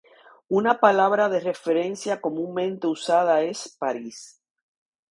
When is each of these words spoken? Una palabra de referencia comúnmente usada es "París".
Una 0.59 0.79
palabra 0.79 1.29
de 1.29 1.39
referencia 1.41 2.19
comúnmente 2.21 2.87
usada 2.87 3.43
es 3.43 3.69
"París". 3.77 4.41